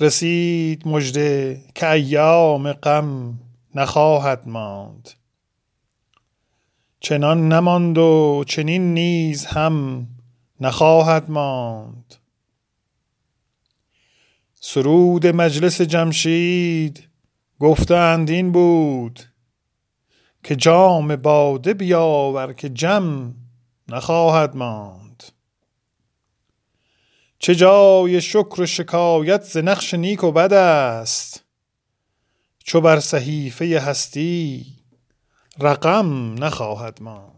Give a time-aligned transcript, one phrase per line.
[0.00, 3.38] رسید مژده که ایام غم
[3.74, 5.10] نخواهد ماند.
[7.00, 10.06] چنان نماند و چنین نیز هم
[10.60, 12.14] نخواهد ماند.
[14.54, 17.08] سرود مجلس جمشید
[17.60, 19.20] گفتند این بود
[20.42, 23.34] که جام باده بیاور که جم
[23.88, 25.05] نخواهد ماند.
[27.38, 31.44] چه جای شکر و شکایت ز نقش نیک و بد است؟
[32.64, 34.66] چو بر صحیفه هستی
[35.60, 37.35] رقم نخواهد ماند.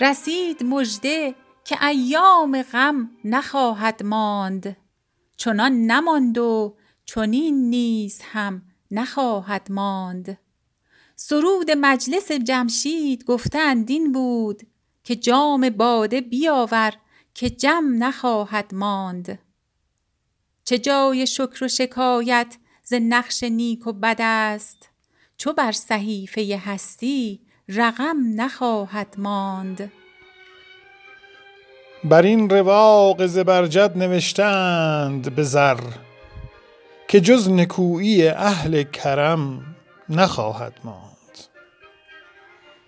[0.00, 4.76] رسید مژده که ایام غم نخواهد ماند.
[5.36, 10.38] چنان نماند و چنین نیز هم نخواهد ماند.
[11.16, 14.62] سرود مجلس جمشید گفتند این بود
[15.04, 16.92] که جام باده بیاور
[17.34, 19.38] که جم نخواهد ماند.
[20.64, 24.88] چه جای شکر و شکایت ز نقش نیک و بد است؟
[25.36, 29.92] چو بر صحیفه هستی رقم نخواهد ماند.
[32.04, 35.80] بر این رواق زبرجد نوشتند به زر
[37.08, 39.74] که جز نکویی اهل کرم
[40.08, 41.38] نخواهد ماند.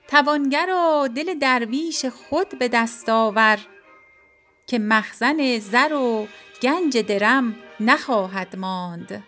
[0.09, 3.59] توانگرا دل درویش خود به دست آور
[4.67, 6.27] که مخزن زر و
[6.63, 9.23] گنج درم نخواهد ماند.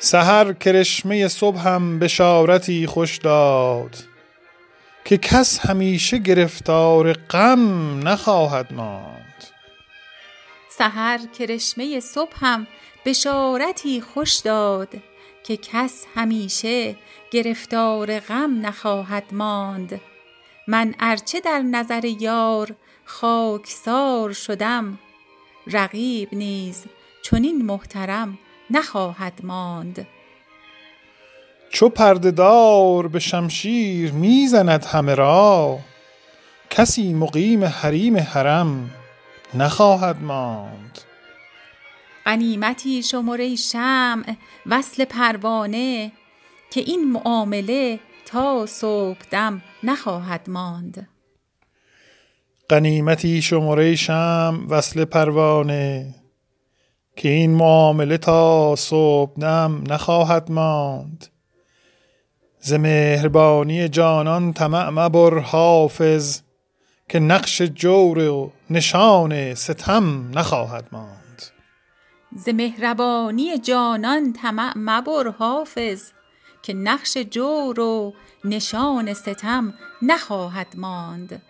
[0.00, 3.96] سحر کرشمه صبحم بشارتی خوش داد
[5.04, 9.44] که کس همیشه گرفتار غم نخواهد ماند.
[10.68, 12.66] سحر کرشمه صبحم
[13.04, 14.88] بشارتی خوش داد
[15.44, 16.96] که کس همیشه
[17.30, 20.00] گرفتار غم نخواهد ماند.
[20.66, 24.98] من ارچه در نظر یار خاکسار شدم
[25.66, 26.84] رقیب نیز
[27.22, 28.38] چنین محترم
[28.70, 30.06] نخواهد ماند.
[31.70, 35.78] چو پرده دار به شمشیر می‌زند همه را
[36.70, 38.90] کسی مقیم حریم حرم
[39.54, 40.98] نخواهد ماند.
[42.26, 44.36] غنیمتی شمر ای شمع
[44.66, 46.12] وصل پروانه
[46.70, 51.08] که این معامله تا صبحدم نخواهد ماند.
[52.70, 56.14] غنیمتی شمر ای شمع وصل پروانه
[57.18, 61.26] که این معامله تا صبحدم نخواهد ماند.
[62.60, 66.40] ز مهربانی جانان طمع مبر حافظ
[67.08, 71.42] که نقش جور و نشان ستم نخواهد ماند.
[72.36, 76.10] ز مهربانی جانان طمع مبر حافظ
[76.62, 78.14] که نقش جور و
[78.44, 81.42] نشان ستم نخواهد ماند.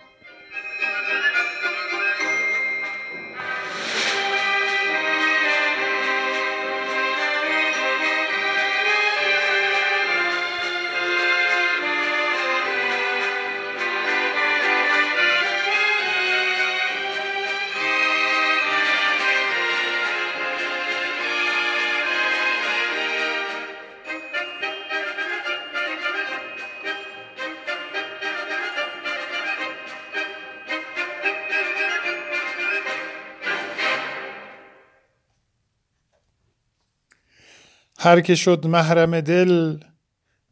[38.01, 39.79] هر که شد محرم دل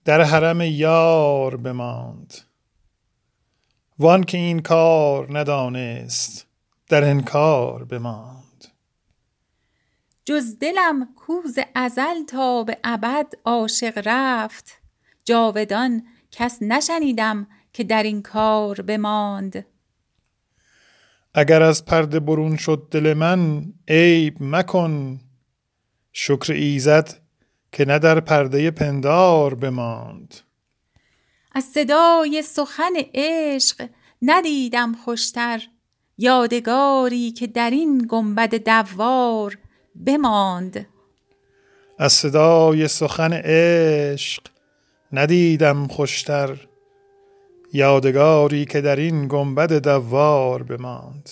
[0.04, 2.34] در حرم یار بماند.
[3.98, 6.46] وان که این کار ندانست
[6.88, 8.64] در انکار بماند.
[10.24, 14.72] جز دلم کوز ازل تا به ابد عاشق رفت.
[15.24, 19.66] جاودان کس نشنیدم که در این کار بماند.
[21.34, 25.20] اگر از پرده برون شد دل من عیب مکن
[26.12, 27.25] شکر ایزد
[27.76, 30.34] که نه در پرده پندار بماند.
[31.52, 33.88] از صدای سخن عشق
[34.22, 35.62] ندیدم خوشتر
[36.18, 39.58] یادگاری که در این گنبد دوار
[40.06, 40.86] بماند.
[41.98, 44.42] از صدای سخن عشق
[45.12, 46.58] ندیدم خوشتر
[47.72, 51.30] یادگاری که در این گنبد دوار بماند.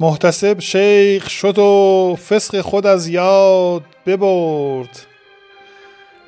[0.00, 5.06] محتسب شیخ شد و فسق خود از یاد ببرد.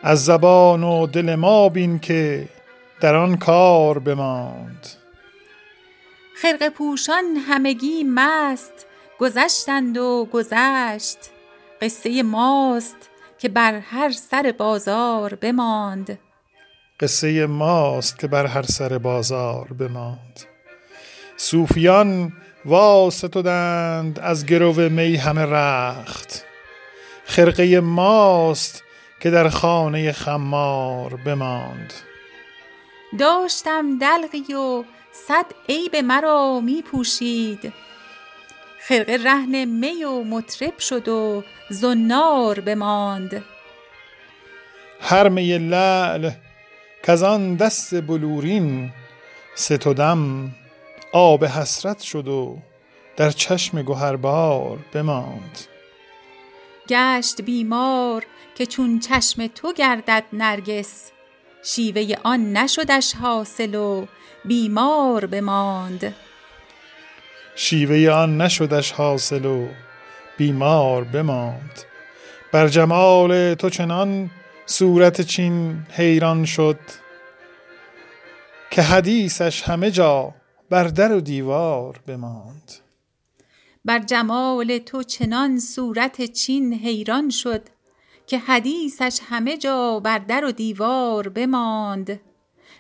[0.03, 2.49] از زبان و دل ما بین که
[3.01, 4.87] در آن کار بماند.
[6.37, 8.87] خرق پوشان همگی مست
[9.19, 11.19] گذشتند و گذشت.
[11.83, 12.97] قصه ماست
[13.39, 16.19] که بر هر سر بازار بماند.
[17.01, 20.41] قصه ماست که بر هر سر بازار بماند.
[21.37, 22.33] صوفیان
[22.67, 26.45] واستدند از گرو می همه رخت.
[27.25, 28.85] خرقه ماست
[29.21, 31.93] که در خانه خمار بماند.
[33.19, 34.85] داشتم دلقی و
[35.29, 37.73] صد عیب مرا می پوشید
[38.81, 43.45] خرقه رهن می و مطرب شد و زنار بماند.
[45.01, 46.31] هر می لعل
[47.03, 48.91] کزان دست بلورین
[49.55, 50.51] ستودم
[51.19, 52.59] آب حسرت شد و
[53.17, 55.59] در چشم گوهربار بماند.
[56.89, 58.25] گشت بیمار
[58.55, 61.11] که چون چشم تو گردد نرگس
[61.63, 64.07] شیوه آن نشدش حاصل و
[64.45, 66.15] بیمار بماند.
[67.55, 69.69] شیوه آن نشدش حاصل و
[70.39, 71.83] بیمار بماند.
[72.53, 74.31] بر جمال تو چنان
[74.67, 76.79] صورت چین حیران شد
[78.71, 80.35] که حدیثش همه جا
[80.71, 82.73] بر در و دیوار بماند.
[83.85, 87.63] بر جمال تو چنان صورت چین حیران شد
[88.27, 92.21] که حدیثش همه جا بر در و دیوار بماند.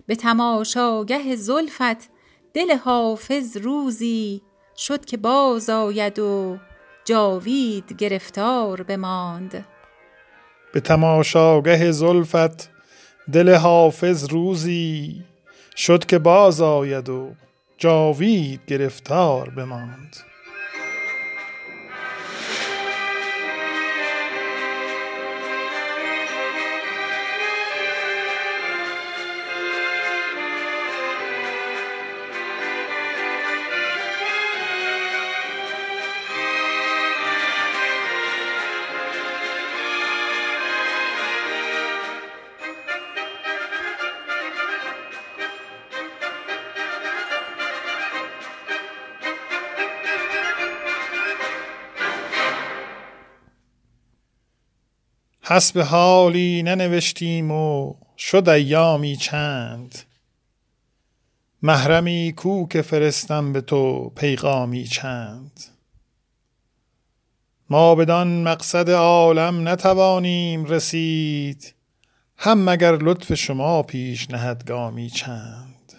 [0.06, 2.10] به تماشاگه زلفت
[2.54, 4.42] دل حافظ روزی
[4.76, 6.58] شد که باز آید و
[7.04, 9.66] جاوید گرفتار بماند.
[10.72, 12.70] به تماشاگه زلفت
[13.32, 15.24] دل حافظ روزی
[15.76, 17.30] شد که باز آید و
[17.78, 20.16] جاوید گرفتار بماند.
[55.48, 59.98] حسب حالی ننوشتیم و شد ایامی چند.
[61.62, 65.64] محرمی کو که فرستم به تو پیغامی چند.
[67.70, 71.74] ما بدان مقصد عالم نتوانیم رسید
[72.36, 75.92] هم مگر لطف شما پیش نهدگامی چند.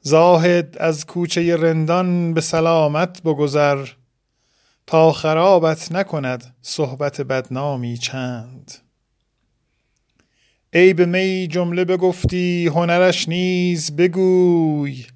[0.00, 3.88] زاهد از کوچه رندان به سلامت بگذر
[4.90, 8.72] تا خرابت نکند صحبت بدنامی چند.
[10.72, 15.06] عیب می جمله بگفتی هنرش نیز بگوی.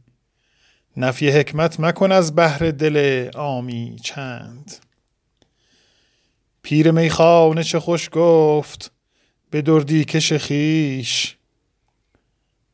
[0.96, 4.72] نفی حکمت مکن از بحر دل آمی چند.
[6.62, 8.92] پیر میخانه چه خوش گفت
[9.50, 11.36] به دردی کش خیش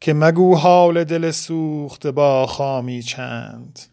[0.01, 3.90] که مگو حال دل سوخت با خامی چند.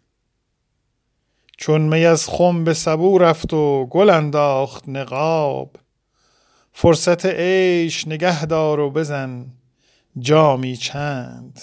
[1.60, 5.76] چون می از خم به سبو رفت و گل انداخت نقاب.
[6.72, 9.46] فرصت عیش نگه دار و بزن
[10.18, 11.62] جامی چند.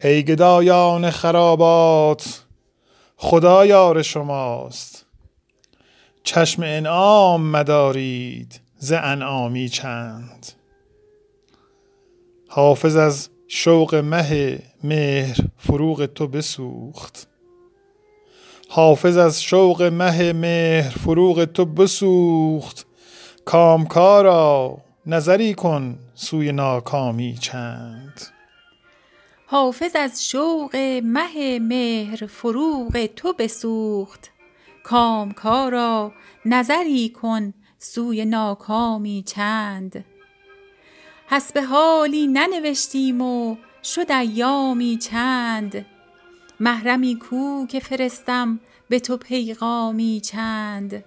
[0.00, 2.44] ای گدایان خرابات
[3.16, 5.06] خدا یار شماست.
[6.24, 10.46] چشم انعام مدارید ز انعامی چند.
[12.48, 17.28] حافظ از شوق مه مهر فروغ تو بسوخت.
[18.70, 22.86] حافظ از شوق مه مهر فروغ تو بسوخت.
[23.44, 28.20] کامکارا نظری کن سوی ناکامی چند.
[29.46, 34.30] حافظ از شوق مه مهر فروغ تو بسوخت.
[34.84, 36.12] کامکارا
[36.44, 40.04] نظری کن سوی ناکامی چند.
[41.26, 45.86] حسب حالی ننوشتیم و شد ایامی چند.
[46.60, 51.04] محرمی کو که فرستم به تو پیغامی چند.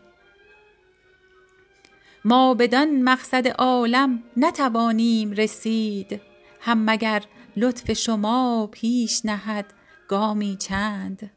[2.25, 6.21] ما بدان مقصد عالم نتوانیم رسید
[6.61, 7.23] هم مگر
[7.57, 9.65] لطف شما پیش نهد
[10.07, 11.31] گامی چند.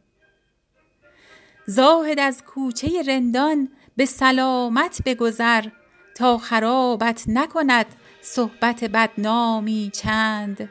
[1.66, 5.64] زاهد از کوچه رندان به سلامت بگذر
[6.16, 7.86] تا خرابت نکند
[8.20, 10.68] صحبت بدنامی چند.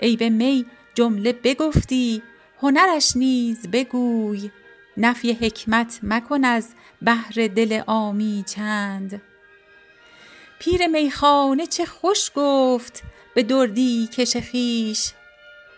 [0.00, 2.22] ای به می جمله بگفتی
[2.62, 4.50] هنرش نیز بگوی
[4.96, 9.22] نفی حکمت مکن از بهر دل عامی چند.
[10.58, 13.02] پیر میخانه چه خوش گفت
[13.34, 15.12] به دردی کش خویش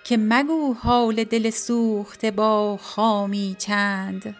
[0.04, 4.36] که مگو حال دل سوخته با خامی چند.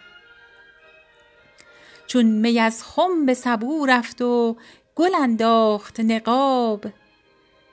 [2.07, 4.57] چون می از خم به سبو رفت و
[4.95, 6.85] گل انداخت نقاب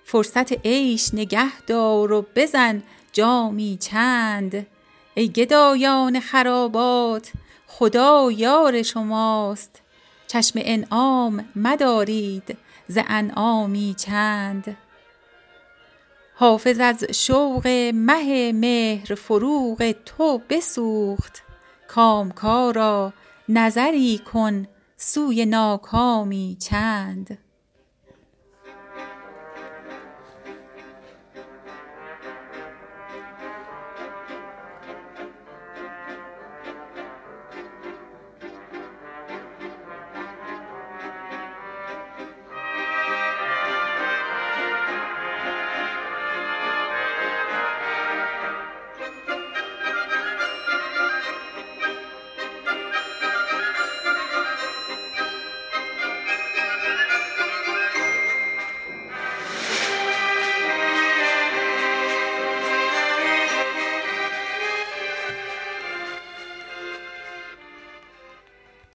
[0.05, 4.67] فرصت عیش نگه دار و بزن جامی چند؟
[5.15, 7.33] ای گدایان خرابات
[7.67, 9.83] خدا یار شماست.
[10.27, 12.57] چشم انعام مدارید
[12.89, 14.77] ز انعامی چند؟
[16.35, 21.43] حافظ از شوق مه مهر فروغ تو بسوخت.
[21.89, 23.13] کامکارا
[23.49, 24.67] نظری کن
[24.97, 27.39] سوی ناکامی چند؟